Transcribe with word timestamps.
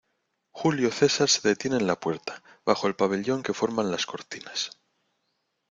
julio 0.51 0.89
César 0.89 1.29
se 1.29 1.47
detiene 1.47 1.77
en 1.77 1.85
la 1.85 1.99
puerta, 1.99 2.41
bajo 2.65 2.87
el 2.87 2.95
pabellón 2.95 3.43
que 3.43 3.53
forman 3.53 3.91
las 3.91 4.07
cortinas: 4.07 4.79